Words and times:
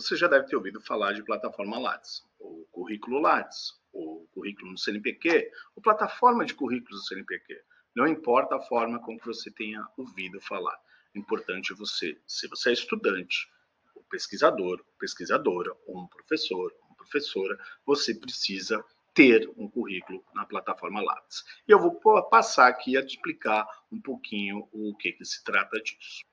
Você 0.00 0.16
já 0.16 0.26
deve 0.26 0.46
ter 0.46 0.56
ouvido 0.56 0.80
falar 0.80 1.12
de 1.12 1.22
plataforma 1.22 1.78
Lattes, 1.78 2.24
ou 2.38 2.64
currículo 2.72 3.20
Lattes, 3.20 3.74
ou 3.92 4.26
currículo 4.28 4.70
no 4.70 4.78
CNPq, 4.78 5.50
ou 5.76 5.82
plataforma 5.82 6.42
de 6.42 6.54
currículos 6.54 7.00
do 7.00 7.06
CNPq. 7.06 7.62
Não 7.94 8.08
importa 8.08 8.56
a 8.56 8.62
forma 8.62 8.98
com 8.98 9.18
que 9.18 9.26
você 9.26 9.50
tenha 9.50 9.86
ouvido 9.98 10.40
falar. 10.40 10.78
O 11.14 11.18
importante 11.18 11.74
é 11.74 11.76
você, 11.76 12.18
se 12.26 12.48
você 12.48 12.70
é 12.70 12.72
estudante, 12.72 13.46
ou 13.94 14.02
pesquisador, 14.04 14.82
pesquisadora, 14.98 15.70
ou 15.86 15.98
um 15.98 16.06
professor, 16.06 16.72
uma 16.86 16.96
professora, 16.96 17.58
você 17.84 18.14
precisa 18.14 18.82
ter 19.12 19.52
um 19.54 19.68
currículo 19.68 20.24
na 20.34 20.46
plataforma 20.46 21.02
Lattes. 21.02 21.44
E 21.68 21.72
eu 21.72 21.78
vou 21.78 22.00
passar 22.30 22.68
aqui 22.68 22.96
a 22.96 23.04
te 23.04 23.16
explicar 23.16 23.68
um 23.92 24.00
pouquinho 24.00 24.66
o 24.72 24.96
que, 24.96 25.12
que 25.12 25.26
se 25.26 25.44
trata 25.44 25.78
disso. 25.78 26.24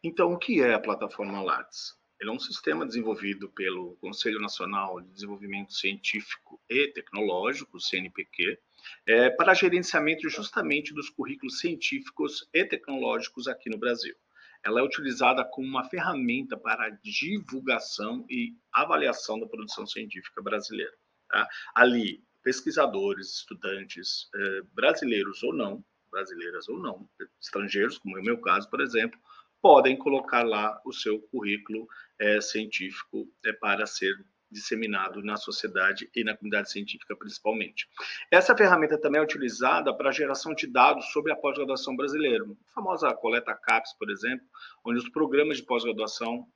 Então, 0.00 0.32
o 0.32 0.38
que 0.38 0.62
é 0.62 0.74
a 0.74 0.80
plataforma 0.80 1.42
Lattes? 1.42 2.00
Ele 2.22 2.30
é 2.30 2.34
um 2.34 2.38
sistema 2.38 2.86
desenvolvido 2.86 3.50
pelo 3.50 3.96
Conselho 3.96 4.40
Nacional 4.40 5.00
de 5.00 5.08
Desenvolvimento 5.08 5.72
Científico 5.72 6.62
e 6.70 6.86
Tecnológico, 6.86 7.80
CNPq, 7.80 8.60
é, 9.04 9.30
para 9.30 9.54
gerenciamento 9.54 10.28
justamente 10.28 10.94
dos 10.94 11.10
currículos 11.10 11.58
científicos 11.58 12.48
e 12.54 12.64
tecnológicos 12.64 13.48
aqui 13.48 13.68
no 13.68 13.76
Brasil. 13.76 14.14
Ela 14.64 14.78
é 14.78 14.84
utilizada 14.84 15.44
como 15.44 15.66
uma 15.66 15.82
ferramenta 15.88 16.56
para 16.56 16.90
divulgação 17.02 18.24
e 18.30 18.54
avaliação 18.72 19.40
da 19.40 19.48
produção 19.48 19.84
científica 19.84 20.40
brasileira. 20.40 20.94
Tá? 21.28 21.48
Ali, 21.74 22.22
pesquisadores, 22.40 23.38
estudantes 23.38 24.28
eh, 24.32 24.60
brasileiros 24.72 25.42
ou 25.42 25.52
não, 25.52 25.84
brasileiras 26.08 26.68
ou 26.68 26.78
não, 26.78 27.08
estrangeiros, 27.40 27.98
como 27.98 28.16
é 28.16 28.20
o 28.20 28.24
meu 28.24 28.40
caso, 28.40 28.70
por 28.70 28.80
exemplo, 28.80 29.18
podem 29.62 29.96
colocar 29.96 30.42
lá 30.42 30.78
o 30.84 30.92
seu 30.92 31.20
currículo 31.30 31.86
é, 32.20 32.40
científico 32.40 33.28
é, 33.46 33.52
para 33.52 33.86
ser 33.86 34.12
disseminado 34.50 35.22
na 35.22 35.36
sociedade 35.36 36.10
e 36.14 36.22
na 36.22 36.36
comunidade 36.36 36.70
científica 36.70 37.16
principalmente. 37.16 37.88
Essa 38.30 38.54
ferramenta 38.54 39.00
também 39.00 39.20
é 39.20 39.24
utilizada 39.24 39.96
para 39.96 40.10
a 40.10 40.12
geração 40.12 40.54
de 40.54 40.66
dados 40.66 41.06
sobre 41.12 41.32
a 41.32 41.36
pós-graduação 41.36 41.96
brasileira, 41.96 42.44
a 42.44 42.74
famosa 42.74 43.14
coleta 43.14 43.54
CAPES, 43.54 43.94
por 43.98 44.10
exemplo, 44.10 44.46
onde 44.84 44.98
os 44.98 45.08
programas 45.08 45.56
de 45.56 45.62
pós-graduação 45.62 46.46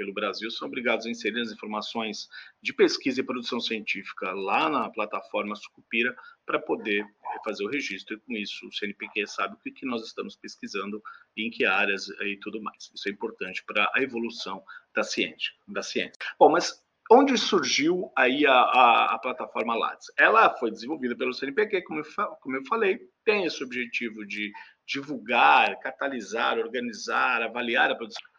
pelo 0.00 0.14
Brasil 0.14 0.50
são 0.50 0.66
obrigados 0.66 1.04
a 1.04 1.10
inserir 1.10 1.42
as 1.42 1.52
informações 1.52 2.26
de 2.62 2.72
pesquisa 2.72 3.20
e 3.20 3.22
produção 3.22 3.60
científica 3.60 4.32
lá 4.32 4.66
na 4.70 4.88
plataforma 4.88 5.54
Sucupira 5.54 6.16
para 6.46 6.58
poder 6.58 7.04
fazer 7.44 7.64
o 7.64 7.68
registro 7.68 8.16
e 8.16 8.20
com 8.20 8.32
isso 8.32 8.66
o 8.66 8.72
CNPq 8.72 9.26
sabe 9.26 9.56
o 9.56 9.58
que, 9.58 9.84
nós 9.84 10.06
estamos 10.06 10.36
pesquisando 10.36 11.02
em 11.36 11.50
que 11.50 11.66
áreas 11.66 12.08
e 12.08 12.38
tudo 12.40 12.62
mais. 12.62 12.90
Isso 12.94 13.10
é 13.10 13.12
importante 13.12 13.62
para 13.62 13.92
a 13.94 14.02
evolução 14.02 14.62
da 14.94 15.02
ciência. 15.02 15.52
Da 15.68 15.82
ciência. 15.82 16.14
Bom, 16.38 16.48
mas 16.48 16.82
onde 17.12 17.36
surgiu 17.36 18.10
aí 18.16 18.46
a, 18.46 18.54
a, 18.54 19.14
a, 19.16 19.18
plataforma 19.18 19.74
Lattes? 19.74 20.10
Ela 20.16 20.56
foi 20.56 20.70
desenvolvida 20.70 21.14
pelo 21.14 21.34
CNPq, 21.34 21.82
como 21.82 22.00
eu, 22.00 22.26
como 22.40 22.56
eu 22.56 22.64
falei, 22.64 23.00
tem 23.22 23.44
esse 23.44 23.62
objetivo 23.62 24.24
de 24.26 24.50
divulgar, 24.86 25.78
catalisar, 25.80 26.58
organizar, 26.58 27.42
avaliar 27.42 27.90
a 27.90 27.94
produção 27.94 28.29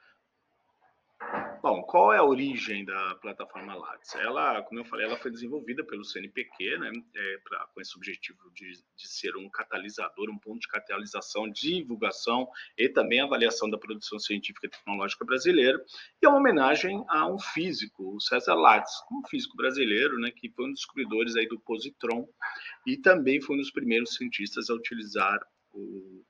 Bom, 1.62 1.84
qual 1.84 2.12
é 2.12 2.18
a 2.18 2.24
origem 2.24 2.84
da 2.84 3.14
plataforma 3.22 3.76
Lattes? 3.76 4.16
Ela, 4.16 4.64
como 4.64 4.80
eu 4.80 4.86
falei, 4.86 5.06
ela 5.06 5.16
foi 5.16 5.30
desenvolvida 5.30 5.84
pelo 5.84 6.04
CNPq, 6.04 6.80
né, 6.80 6.92
é, 7.16 7.38
pra, 7.44 7.68
com 7.68 7.80
esse 7.80 7.96
objetivo 7.96 8.50
de, 8.56 8.72
de, 8.72 9.08
ser 9.08 9.38
um 9.38 9.48
catalisador, 9.48 10.32
um 10.32 10.40
ponto 10.40 10.60
de 10.60 10.68
catalisação, 10.68 11.48
divulgação 11.48 12.50
e 12.76 12.90
também 12.90 13.22
avaliação 13.22 13.70
da 13.70 13.78
produção 13.78 14.18
científica 14.18 14.66
e 14.66 14.70
tecnológica 14.72 15.24
brasileira, 15.24 15.80
e 16.20 16.26
é 16.26 16.30
uma 16.30 16.40
homenagem 16.40 17.06
a 17.08 17.28
um 17.28 17.38
físico, 17.38 18.16
o 18.16 18.20
César 18.20 18.56
Lattes, 18.56 18.94
um 19.12 19.22
físico 19.28 19.56
brasileiro, 19.56 20.18
né, 20.18 20.32
que 20.32 20.50
foi 20.50 20.66
um 20.66 20.72
dos 20.72 20.80
descobridores 20.80 21.36
aí 21.36 21.48
do 21.48 21.60
positron 21.60 22.28
e 22.88 22.98
também 22.98 23.40
foi 23.40 23.56
um 23.56 23.60
dos 23.60 23.70
primeiros 23.70 24.16
cientistas 24.16 24.68
a 24.72 24.74
utilizar 24.74 25.40
o, 25.74 26.26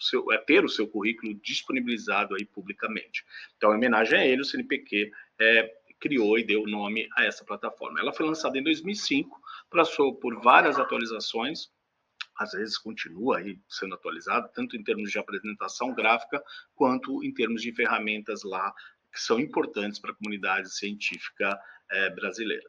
seu, 0.00 0.32
é 0.32 0.38
ter 0.38 0.64
o 0.64 0.68
seu 0.68 0.88
currículo 0.88 1.34
disponibilizado 1.34 2.34
aí 2.34 2.44
publicamente. 2.44 3.24
Então, 3.56 3.72
em 3.72 3.76
homenagem 3.76 4.18
a 4.18 4.26
ele, 4.26 4.42
o 4.42 4.44
CNPq 4.44 5.12
é, 5.40 5.80
criou 6.00 6.38
e 6.38 6.44
deu 6.44 6.66
nome 6.66 7.08
a 7.16 7.24
essa 7.24 7.44
plataforma. 7.44 8.00
Ela 8.00 8.12
foi 8.12 8.26
lançada 8.26 8.58
em 8.58 8.62
2005, 8.62 9.40
passou 9.70 10.14
por 10.14 10.40
várias 10.40 10.78
atualizações, 10.78 11.70
às 12.36 12.52
vezes 12.52 12.78
continua 12.78 13.38
aí 13.38 13.60
sendo 13.68 13.94
atualizada, 13.94 14.48
tanto 14.48 14.76
em 14.76 14.82
termos 14.82 15.10
de 15.10 15.18
apresentação 15.18 15.94
gráfica, 15.94 16.42
quanto 16.74 17.22
em 17.22 17.32
termos 17.32 17.60
de 17.60 17.72
ferramentas 17.72 18.42
lá 18.42 18.72
que 19.12 19.20
são 19.20 19.38
importantes 19.38 19.98
para 19.98 20.12
a 20.12 20.14
comunidade 20.14 20.74
científica 20.74 21.58
é, 21.90 22.10
brasileira. 22.10 22.68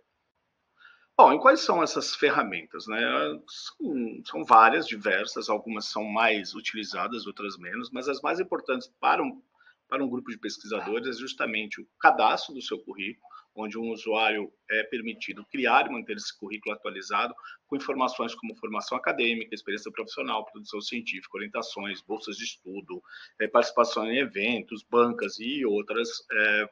Bom, 1.17 1.33
e 1.33 1.39
quais 1.39 1.59
são 1.61 1.83
essas 1.83 2.15
ferramentas? 2.15 2.87
Né? 2.87 2.99
São, 3.47 4.23
são, 4.25 4.43
várias, 4.43 4.87
diversas, 4.87 5.49
algumas 5.49 5.85
são 5.85 6.03
mais 6.03 6.55
utilizadas, 6.55 7.27
outras 7.27 7.57
menos, 7.57 7.91
mas 7.91 8.07
as 8.07 8.21
mais 8.21 8.39
importantes 8.39 8.87
para 8.99 9.21
um, 9.21 9.41
para 9.87 10.03
um 10.03 10.09
grupo 10.09 10.31
de 10.31 10.37
pesquisadores 10.37 11.07
é 11.07 11.19
justamente 11.19 11.81
o 11.81 11.87
cadastro 11.99 12.53
do 12.55 12.61
seu 12.61 12.79
currículo, 12.79 13.27
onde 13.53 13.77
um 13.77 13.91
usuário 13.91 14.51
é 14.69 14.83
permitido 14.83 15.45
criar 15.45 15.85
e 15.85 15.91
manter 15.91 16.15
esse 16.15 16.35
currículo 16.37 16.73
atualizado 16.73 17.35
com 17.67 17.75
informações 17.75 18.33
como 18.33 18.55
formação 18.55 18.97
acadêmica, 18.97 19.53
experiência 19.53 19.91
profissional, 19.91 20.45
produção 20.45 20.81
científica, 20.81 21.37
orientações, 21.37 22.01
bolsas 22.01 22.37
de 22.37 22.45
estudo, 22.45 23.03
é, 23.39 23.47
participação 23.47 24.05
em 24.05 24.19
eventos, 24.19 24.83
bancas 24.83 25.37
e 25.39 25.65
outras, 25.65 26.09
é, 26.31 26.69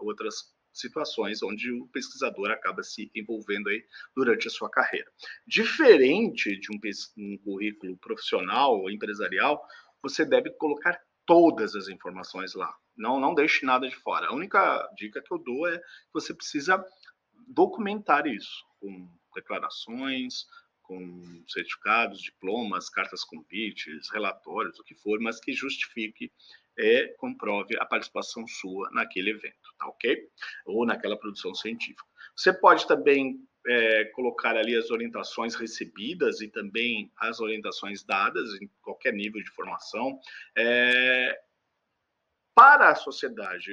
outras 0.00 0.50
situações 0.72 1.42
onde 1.42 1.70
o 1.70 1.86
pesquisador 1.88 2.50
acaba 2.50 2.82
se 2.82 3.10
envolvendo 3.14 3.68
aí 3.68 3.84
durante 4.14 4.48
a 4.48 4.50
sua 4.50 4.70
carreira. 4.70 5.10
Diferente 5.46 6.58
de 6.58 6.70
um, 6.70 6.78
um 7.18 7.38
currículo 7.38 7.96
profissional 7.98 8.78
ou 8.78 8.90
empresarial, 8.90 9.62
você 10.02 10.24
deve 10.24 10.50
colocar 10.50 11.00
todas 11.26 11.74
as 11.74 11.88
informações 11.88 12.54
lá. 12.54 12.74
Não, 12.96 13.18
não 13.20 13.34
deixe 13.34 13.64
nada 13.64 13.88
de 13.88 13.96
fora. 13.96 14.26
A 14.26 14.34
única 14.34 14.88
dica 14.96 15.22
que 15.22 15.32
eu 15.32 15.38
dou 15.38 15.68
é 15.68 15.78
que 15.78 15.84
você 16.12 16.34
precisa 16.34 16.84
documentar 17.46 18.26
isso 18.26 18.64
com 18.80 19.08
declarações, 19.34 20.46
com 20.82 21.44
certificados, 21.48 22.20
diplomas, 22.20 22.90
cartas 22.90 23.24
convites, 23.24 24.10
relatórios, 24.10 24.78
o 24.78 24.84
que 24.84 24.94
for, 24.94 25.18
mas 25.20 25.40
que 25.40 25.52
justifique 25.52 26.30
é, 26.78 27.08
comprove 27.18 27.76
a 27.78 27.84
participação 27.84 28.46
sua 28.46 28.90
naquele 28.90 29.30
evento, 29.30 29.74
tá 29.78 29.86
ok? 29.88 30.28
Ou 30.66 30.86
naquela 30.86 31.16
produção 31.16 31.54
científica. 31.54 32.04
Você 32.36 32.52
pode 32.52 32.86
também 32.86 33.38
é, 33.66 34.04
colocar 34.06 34.56
ali 34.56 34.76
as 34.76 34.90
orientações 34.90 35.54
recebidas 35.54 36.40
e 36.40 36.48
também 36.48 37.12
as 37.16 37.40
orientações 37.40 38.02
dadas 38.02 38.48
em 38.60 38.70
qualquer 38.82 39.12
nível 39.12 39.42
de 39.42 39.50
formação. 39.50 40.18
É, 40.56 41.38
para 42.54 42.90
a 42.90 42.94
sociedade, 42.94 43.72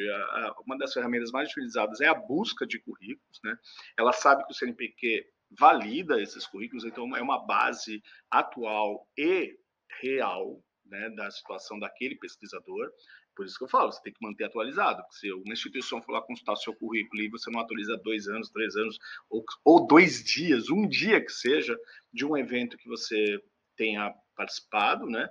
uma 0.65 0.77
das 0.77 0.93
ferramentas 0.93 1.31
mais 1.31 1.49
utilizadas 1.49 1.99
é 1.99 2.07
a 2.07 2.13
busca 2.13 2.65
de 2.65 2.79
currículos. 2.79 3.39
Né? 3.43 3.57
Ela 3.97 4.13
sabe 4.13 4.45
que 4.45 4.51
o 4.51 4.55
CNPq 4.55 5.27
valida 5.51 6.21
esses 6.21 6.45
currículos, 6.45 6.85
então 6.85 7.15
é 7.15 7.21
uma 7.21 7.45
base 7.45 8.01
atual 8.31 9.07
e 9.17 9.57
real 10.01 10.63
né, 10.89 11.09
da 11.11 11.29
situação 11.31 11.79
daquele 11.79 12.15
pesquisador. 12.15 12.91
Por 13.35 13.45
isso 13.45 13.57
que 13.57 13.63
eu 13.63 13.69
falo, 13.69 13.91
você 13.91 14.01
tem 14.01 14.13
que 14.13 14.25
manter 14.25 14.45
atualizado. 14.45 15.01
Se 15.11 15.31
uma 15.31 15.53
instituição 15.53 16.01
for 16.01 16.11
lá 16.11 16.21
consultar 16.21 16.55
seu 16.57 16.75
currículo 16.75 17.21
e 17.21 17.29
você 17.29 17.49
não 17.49 17.61
atualiza 17.61 17.97
dois 18.03 18.27
anos, 18.27 18.49
três 18.49 18.75
anos, 18.75 18.97
ou, 19.29 19.43
ou 19.63 19.87
dois 19.87 20.23
dias, 20.23 20.69
um 20.69 20.87
dia 20.87 21.23
que 21.23 21.31
seja, 21.31 21.77
de 22.11 22.25
um 22.25 22.35
evento 22.35 22.77
que 22.77 22.87
você 22.87 23.41
tenha 23.77 24.13
participado, 24.35 25.05
né? 25.05 25.29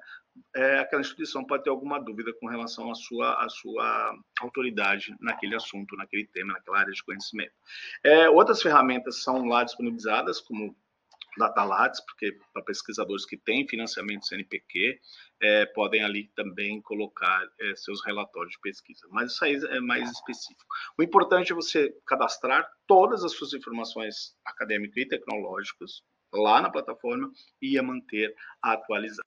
É, 0.54 0.78
aquela 0.78 1.02
instituição 1.02 1.44
pode 1.44 1.64
ter 1.64 1.70
alguma 1.70 1.98
dúvida 1.98 2.32
com 2.40 2.46
relação 2.46 2.90
à 2.90 2.94
sua, 2.94 3.44
à 3.44 3.48
sua 3.48 4.16
autoridade 4.40 5.14
naquele 5.20 5.56
assunto, 5.56 5.96
naquele 5.96 6.26
tema, 6.28 6.52
naquela 6.52 6.78
área 6.78 6.92
de 6.92 7.02
conhecimento. 7.02 7.52
É, 8.04 8.30
outras 8.30 8.62
ferramentas 8.62 9.22
são 9.22 9.46
lá 9.46 9.64
disponibilizadas, 9.64 10.40
como 10.40 10.76
Datalates, 11.38 12.00
porque 12.04 12.36
para 12.52 12.62
pesquisadores 12.62 13.24
que 13.24 13.36
têm 13.36 13.66
financiamento 13.66 14.26
CNPq, 14.26 15.00
é, 15.40 15.66
podem 15.66 16.04
ali 16.04 16.28
também 16.34 16.82
colocar 16.82 17.48
é, 17.60 17.76
seus 17.76 18.04
relatórios 18.04 18.52
de 18.52 18.60
pesquisa. 18.60 19.06
Mas 19.10 19.32
isso 19.32 19.44
aí 19.44 19.54
é 19.54 19.80
mais 19.80 20.10
específico. 20.10 20.66
O 20.98 21.02
importante 21.02 21.52
é 21.52 21.54
você 21.54 21.94
cadastrar 22.06 22.68
todas 22.86 23.24
as 23.24 23.32
suas 23.32 23.54
informações 23.54 24.36
acadêmicas 24.44 24.96
e 24.96 25.06
tecnológicas 25.06 26.02
lá 26.32 26.60
na 26.60 26.70
plataforma 26.70 27.30
e 27.62 27.78
a 27.78 27.82
manter 27.82 28.34
atualizada. 28.62 29.26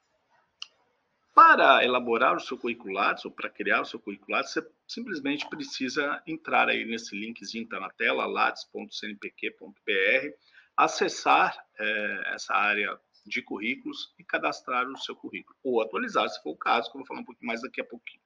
Para 1.34 1.84
elaborar 1.84 2.36
o 2.36 2.42
seu 2.42 2.58
curricular, 2.58 3.16
ou 3.24 3.32
para 3.32 3.50
criar 3.50 3.82
o 3.82 3.86
seu 3.86 4.00
curricular, 4.00 4.44
você 4.44 4.62
simplesmente 4.86 5.48
precisa 5.50 6.22
entrar 6.28 6.68
aí 6.68 6.84
nesse 6.84 7.16
linkzinho 7.16 7.66
que 7.66 7.74
está 7.74 7.80
na 7.80 7.90
tela, 7.90 8.26
lattes.cnpq.br, 8.26 10.36
acessar 10.84 11.56
é, 11.80 12.34
essa 12.34 12.54
área 12.54 13.00
de 13.26 13.42
currículos 13.44 14.14
e 14.18 14.24
cadastrar 14.24 14.88
o 14.90 14.98
seu 14.98 15.16
currículo, 15.16 15.56
ou 15.64 15.82
atualizar, 15.82 16.28
se 16.28 16.42
for 16.42 16.52
o 16.52 16.58
caso, 16.58 16.90
que 16.90 16.98
eu 16.98 17.00
vou 17.00 17.08
falar 17.08 17.20
um 17.20 17.26
pouquinho 17.26 17.48
mais 17.48 17.62
daqui 17.62 17.80
a 17.80 17.86
pouquinho. 17.86 18.22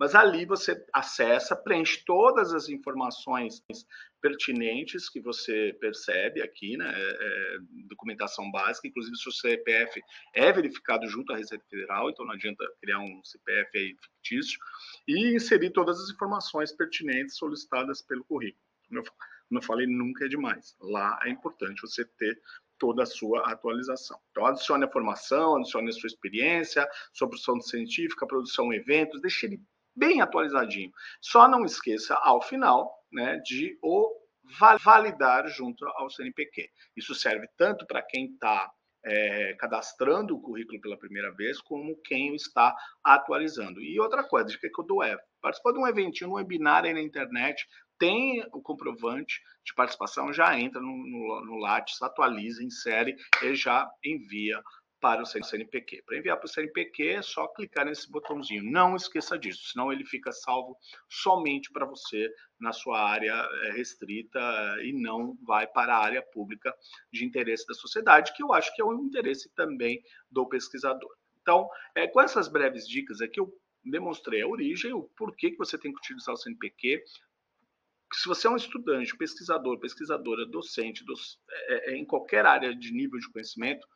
Mas 0.00 0.14
ali 0.14 0.46
você 0.46 0.82
acessa, 0.94 1.54
preenche 1.54 2.02
todas 2.06 2.54
as 2.54 2.70
informações 2.70 3.62
pertinentes 4.22 5.10
que 5.10 5.20
você 5.20 5.76
percebe 5.78 6.40
aqui, 6.40 6.78
né? 6.78 6.90
É, 6.90 7.10
é, 7.10 7.58
documentação 7.86 8.50
básica, 8.50 8.88
inclusive 8.88 9.14
se 9.16 9.28
o 9.28 9.32
CPF 9.32 10.00
é 10.34 10.50
verificado 10.50 11.06
junto 11.06 11.34
à 11.34 11.36
Receita 11.36 11.64
Federal, 11.68 12.08
então 12.08 12.24
não 12.24 12.32
adianta 12.32 12.64
criar 12.80 13.00
um 13.00 13.22
CPF 13.22 13.78
aí 13.78 13.96
fictício, 14.00 14.58
e 15.06 15.36
inserir 15.36 15.70
todas 15.70 16.00
as 16.00 16.10
informações 16.10 16.72
pertinentes 16.72 17.36
solicitadas 17.36 18.00
pelo 18.00 18.24
currículo. 18.24 18.64
Como 18.88 19.00
eu, 19.00 19.04
como 19.04 19.37
eu 19.56 19.62
falei, 19.62 19.86
nunca 19.86 20.26
é 20.26 20.28
demais. 20.28 20.76
Lá 20.80 21.18
é 21.24 21.30
importante 21.30 21.80
você 21.80 22.04
ter 22.04 22.40
toda 22.78 23.02
a 23.02 23.06
sua 23.06 23.50
atualização. 23.50 24.18
Então, 24.30 24.46
adicione 24.46 24.84
a 24.84 24.90
formação, 24.90 25.56
adicione 25.56 25.88
a 25.88 25.92
sua 25.92 26.06
experiência, 26.06 26.88
sua 27.12 27.28
produção 27.28 27.60
científica, 27.60 28.26
produção 28.26 28.72
eventos, 28.72 29.20
deixe 29.20 29.46
ele 29.46 29.60
bem 29.96 30.20
atualizadinho. 30.20 30.92
Só 31.20 31.48
não 31.48 31.64
esqueça, 31.64 32.14
ao 32.14 32.40
final, 32.40 33.04
né, 33.12 33.38
de 33.38 33.76
o 33.82 34.16
validar 34.82 35.46
junto 35.48 35.84
ao 35.86 36.08
CNPq. 36.08 36.70
Isso 36.96 37.14
serve 37.14 37.48
tanto 37.56 37.86
para 37.86 38.02
quem 38.02 38.26
está 38.26 38.70
é, 39.04 39.54
cadastrando 39.54 40.36
o 40.36 40.40
currículo 40.40 40.80
pela 40.80 40.98
primeira 40.98 41.32
vez, 41.32 41.60
como 41.60 42.00
quem 42.02 42.32
o 42.32 42.34
está 42.34 42.74
atualizando. 43.02 43.80
E 43.80 43.98
outra 44.00 44.24
coisa, 44.24 44.48
de 44.48 44.58
que 44.58 44.68
eu 44.78 44.84
dou 44.84 45.02
é 45.02 45.16
participar 45.40 45.72
de 45.72 45.78
um 45.78 45.86
eventinho, 45.86 46.30
um 46.30 46.34
webinar 46.34 46.84
aí 46.84 46.92
na 46.92 47.02
internet, 47.02 47.66
tem 47.98 48.42
o 48.52 48.62
comprovante 48.62 49.40
de 49.64 49.74
participação, 49.74 50.32
já 50.32 50.58
entra 50.58 50.80
no, 50.80 50.88
no, 50.88 51.44
no 51.44 51.56
Lattes, 51.56 52.00
atualiza, 52.00 52.62
insere 52.62 53.16
e 53.42 53.54
já 53.54 53.88
envia 54.04 54.62
para 55.00 55.22
o 55.22 55.26
CNPq. 55.26 56.02
Para 56.04 56.18
enviar 56.18 56.36
para 56.36 56.46
o 56.46 56.48
CNPq 56.48 57.08
é 57.08 57.22
só 57.22 57.46
clicar 57.48 57.86
nesse 57.86 58.10
botãozinho. 58.10 58.64
Não 58.64 58.96
esqueça 58.96 59.38
disso, 59.38 59.70
senão 59.70 59.92
ele 59.92 60.04
fica 60.04 60.32
salvo 60.32 60.76
somente 61.08 61.70
para 61.70 61.86
você 61.86 62.30
na 62.58 62.72
sua 62.72 63.00
área 63.00 63.32
eh, 63.32 63.72
restrita 63.72 64.40
e 64.82 64.92
não 64.92 65.36
vai 65.46 65.66
para 65.66 65.94
a 65.94 66.04
área 66.04 66.22
pública 66.22 66.74
de 67.12 67.24
interesse 67.24 67.66
da 67.66 67.74
sociedade, 67.74 68.32
que 68.34 68.42
eu 68.42 68.52
acho 68.52 68.74
que 68.74 68.82
é 68.82 68.84
o 68.84 68.92
interesse 68.94 69.48
também 69.54 70.02
do 70.30 70.46
pesquisador. 70.46 71.10
Então, 71.40 71.68
é, 71.94 72.06
com 72.06 72.20
essas 72.20 72.48
breves 72.48 72.86
dicas 72.86 73.20
aqui, 73.20 73.40
eu 73.40 73.52
demonstrei 73.84 74.42
a 74.42 74.48
origem, 74.48 74.92
o 74.92 75.04
porquê 75.16 75.50
que 75.50 75.56
você 75.56 75.78
tem 75.78 75.92
que 75.92 75.98
utilizar 75.98 76.34
o 76.34 76.36
CNPq, 76.36 77.02
se 78.12 78.28
você 78.28 78.46
é 78.46 78.50
um 78.50 78.56
estudante, 78.56 79.16
pesquisador, 79.16 79.78
pesquisadora, 79.78 80.44
docente, 80.46 81.02
doc, 81.04 81.18
é, 81.50 81.92
é, 81.92 81.96
em 81.96 82.04
qualquer 82.04 82.44
área 82.46 82.74
de 82.74 82.92
nível 82.92 83.18
de 83.18 83.30
conhecimento, 83.30 83.86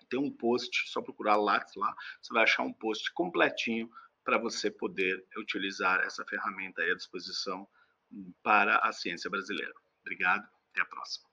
tem 0.09 0.19
um 0.19 0.31
post, 0.31 0.89
só 0.89 1.01
procurar 1.01 1.37
Lattes 1.37 1.73
lá, 1.75 1.95
você 2.21 2.33
vai 2.33 2.43
achar 2.43 2.63
um 2.63 2.73
post 2.73 3.11
completinho 3.13 3.89
para 4.23 4.37
você 4.37 4.69
poder 4.69 5.25
utilizar 5.37 6.01
essa 6.01 6.23
ferramenta 6.25 6.83
à 6.83 6.95
disposição 6.95 7.67
para 8.43 8.77
a 8.77 8.91
ciência 8.91 9.29
brasileira. 9.29 9.73
Obrigado, 10.01 10.47
até 10.69 10.81
a 10.81 10.85
próxima. 10.85 11.32